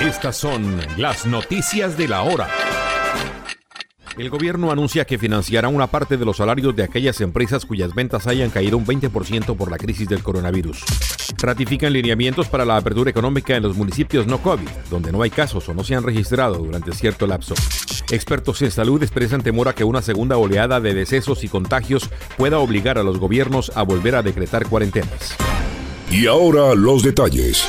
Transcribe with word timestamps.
Estas 0.00 0.36
son 0.36 0.80
las 0.96 1.26
noticias 1.26 1.98
de 1.98 2.06
la 2.06 2.22
hora. 2.22 2.48
El 4.16 4.30
gobierno 4.30 4.70
anuncia 4.70 5.04
que 5.04 5.18
financiará 5.18 5.66
una 5.66 5.88
parte 5.88 6.16
de 6.16 6.24
los 6.24 6.36
salarios 6.36 6.76
de 6.76 6.84
aquellas 6.84 7.20
empresas 7.20 7.66
cuyas 7.66 7.92
ventas 7.96 8.28
hayan 8.28 8.50
caído 8.50 8.76
un 8.76 8.86
20% 8.86 9.56
por 9.56 9.70
la 9.72 9.76
crisis 9.76 10.08
del 10.08 10.22
coronavirus. 10.22 10.84
Ratifican 11.38 11.92
lineamientos 11.92 12.48
para 12.48 12.64
la 12.64 12.76
apertura 12.76 13.10
económica 13.10 13.56
en 13.56 13.64
los 13.64 13.76
municipios 13.76 14.28
no 14.28 14.40
COVID, 14.40 14.68
donde 14.88 15.10
no 15.10 15.22
hay 15.22 15.30
casos 15.30 15.68
o 15.68 15.74
no 15.74 15.82
se 15.82 15.96
han 15.96 16.04
registrado 16.04 16.58
durante 16.58 16.92
cierto 16.92 17.26
lapso. 17.26 17.54
Expertos 18.12 18.62
en 18.62 18.70
salud 18.70 19.02
expresan 19.02 19.42
temor 19.42 19.66
a 19.66 19.74
que 19.74 19.82
una 19.82 20.00
segunda 20.00 20.36
oleada 20.36 20.80
de 20.80 20.94
decesos 20.94 21.42
y 21.42 21.48
contagios 21.48 22.08
pueda 22.36 22.60
obligar 22.60 22.98
a 22.98 23.02
los 23.02 23.18
gobiernos 23.18 23.72
a 23.74 23.82
volver 23.82 24.14
a 24.14 24.22
decretar 24.22 24.68
cuarentenas. 24.68 25.36
Y 26.08 26.26
ahora 26.28 26.76
los 26.76 27.02
detalles. 27.02 27.66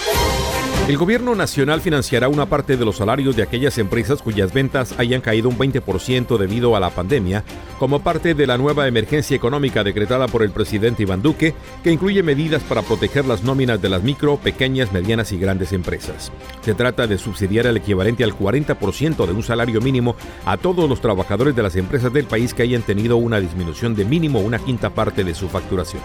El 0.88 0.98
gobierno 0.98 1.36
nacional 1.36 1.82
financiará 1.82 2.30
una 2.30 2.48
parte 2.48 2.76
de 2.76 2.84
los 2.84 2.98
salarios 2.98 3.36
de 3.36 3.44
aquellas 3.44 3.78
empresas 3.78 4.24
cuyas 4.24 4.52
ventas 4.52 4.96
hayan 4.98 5.22
caído 5.22 5.48
un 5.48 5.58
20% 5.58 6.38
debido 6.38 6.76
a 6.76 6.80
la 6.80 6.90
pandemia, 6.90 7.44
como 7.78 8.00
parte 8.02 8.34
de 8.34 8.48
la 8.48 8.58
nueva 8.58 8.88
emergencia 8.88 9.36
económica 9.36 9.84
decretada 9.84 10.28
por 10.28 10.42
el 10.42 10.50
presidente 10.50 11.04
Iván 11.04 11.22
Duque, 11.22 11.54
que 11.84 11.92
incluye 11.92 12.24
medidas 12.24 12.64
para 12.64 12.82
proteger 12.82 13.26
las 13.26 13.44
nóminas 13.44 13.80
de 13.82 13.90
las 13.90 14.02
micro, 14.02 14.38
pequeñas, 14.38 14.92
medianas 14.92 15.32
y 15.32 15.38
grandes 15.38 15.74
empresas. 15.74 16.32
Se 16.62 16.74
trata 16.74 17.06
de 17.06 17.20
subsidiar 17.20 17.68
el 17.68 17.78
equivalente 17.78 18.24
al 18.24 18.36
40% 18.36 19.28
de 19.28 19.34
un 19.34 19.44
salario 19.44 19.82
mínimo 19.82 20.16
a 20.46 20.58
todos 20.58 20.90
los 20.90 21.02
trabajadores 21.02 21.56
de 21.56 21.64
las 21.64 21.76
empresas 21.76 22.12
del 22.12 22.26
país 22.26 22.56
que 22.56 22.64
hayan 22.64 22.82
tenido 22.82 23.18
una 23.18 23.40
disminución 23.40 23.94
de 23.94 24.06
mínimo 24.06 24.40
una 24.40 24.58
quinta 24.58 24.90
parte 24.90 25.24
de 25.24 25.36
su 25.36 25.50
facturación. 25.50 26.02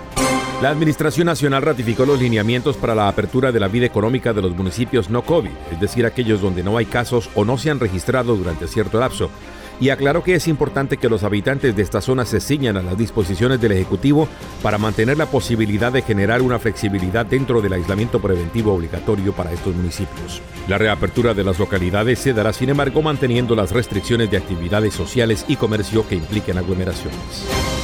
La 0.64 0.70
Administración 0.70 1.26
Nacional 1.26 1.60
ratificó 1.60 2.06
los 2.06 2.18
lineamientos 2.18 2.78
para 2.78 2.94
la 2.94 3.06
apertura 3.06 3.52
de 3.52 3.60
la 3.60 3.68
vida 3.68 3.84
económica 3.84 4.32
de 4.32 4.40
los 4.40 4.56
municipios 4.56 5.10
no 5.10 5.20
COVID, 5.20 5.50
es 5.70 5.78
decir, 5.78 6.06
aquellos 6.06 6.40
donde 6.40 6.62
no 6.62 6.78
hay 6.78 6.86
casos 6.86 7.28
o 7.34 7.44
no 7.44 7.58
se 7.58 7.68
han 7.68 7.80
registrado 7.80 8.34
durante 8.34 8.66
cierto 8.66 8.98
lapso, 8.98 9.28
y 9.78 9.90
aclaró 9.90 10.24
que 10.24 10.36
es 10.36 10.48
importante 10.48 10.96
que 10.96 11.10
los 11.10 11.22
habitantes 11.22 11.76
de 11.76 11.82
esta 11.82 12.00
zona 12.00 12.24
se 12.24 12.40
ciñan 12.40 12.78
a 12.78 12.82
las 12.82 12.96
disposiciones 12.96 13.60
del 13.60 13.72
Ejecutivo 13.72 14.26
para 14.62 14.78
mantener 14.78 15.18
la 15.18 15.26
posibilidad 15.26 15.92
de 15.92 16.00
generar 16.00 16.40
una 16.40 16.58
flexibilidad 16.58 17.26
dentro 17.26 17.60
del 17.60 17.74
aislamiento 17.74 18.18
preventivo 18.18 18.72
obligatorio 18.72 19.34
para 19.34 19.52
estos 19.52 19.74
municipios. 19.74 20.40
La 20.66 20.78
reapertura 20.78 21.34
de 21.34 21.44
las 21.44 21.58
localidades 21.58 22.20
se 22.20 22.32
dará, 22.32 22.54
sin 22.54 22.70
embargo, 22.70 23.02
manteniendo 23.02 23.54
las 23.54 23.70
restricciones 23.70 24.30
de 24.30 24.38
actividades 24.38 24.94
sociales 24.94 25.44
y 25.46 25.56
comercio 25.56 26.08
que 26.08 26.14
impliquen 26.14 26.56
aglomeraciones. 26.56 27.83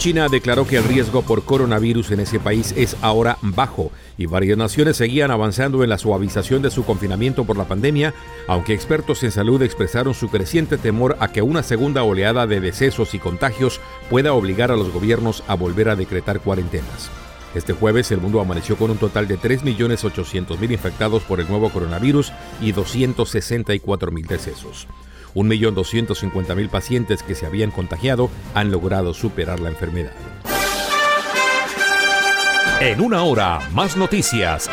China 0.00 0.28
declaró 0.30 0.66
que 0.66 0.78
el 0.78 0.84
riesgo 0.84 1.20
por 1.20 1.44
coronavirus 1.44 2.12
en 2.12 2.20
ese 2.20 2.40
país 2.40 2.72
es 2.74 2.96
ahora 3.02 3.36
bajo 3.42 3.92
y 4.16 4.24
varias 4.24 4.56
naciones 4.56 4.96
seguían 4.96 5.30
avanzando 5.30 5.84
en 5.84 5.90
la 5.90 5.98
suavización 5.98 6.62
de 6.62 6.70
su 6.70 6.86
confinamiento 6.86 7.44
por 7.44 7.58
la 7.58 7.68
pandemia, 7.68 8.14
aunque 8.48 8.72
expertos 8.72 9.22
en 9.24 9.30
salud 9.30 9.60
expresaron 9.60 10.14
su 10.14 10.30
creciente 10.30 10.78
temor 10.78 11.18
a 11.20 11.28
que 11.28 11.42
una 11.42 11.62
segunda 11.62 12.02
oleada 12.02 12.46
de 12.46 12.60
decesos 12.60 13.12
y 13.12 13.18
contagios 13.18 13.78
pueda 14.08 14.32
obligar 14.32 14.70
a 14.70 14.76
los 14.76 14.90
gobiernos 14.90 15.44
a 15.48 15.54
volver 15.54 15.90
a 15.90 15.96
decretar 15.96 16.40
cuarentenas. 16.40 17.10
Este 17.54 17.74
jueves 17.74 18.10
el 18.10 18.22
mundo 18.22 18.40
amaneció 18.40 18.76
con 18.76 18.90
un 18.90 18.96
total 18.96 19.28
de 19.28 19.38
3.800.000 19.38 20.72
infectados 20.72 21.24
por 21.24 21.40
el 21.40 21.48
nuevo 21.48 21.68
coronavirus 21.68 22.32
y 22.62 22.72
264.000 22.72 24.26
decesos. 24.26 24.88
1.250.000 25.34 26.68
pacientes 26.68 27.22
que 27.22 27.34
se 27.34 27.46
habían 27.46 27.70
contagiado 27.70 28.30
han 28.54 28.70
logrado 28.70 29.14
superar 29.14 29.60
la 29.60 29.68
enfermedad. 29.68 30.12
En 32.80 33.00
una 33.00 33.22
hora, 33.24 33.60
más 33.72 33.96
noticias. 33.96 34.70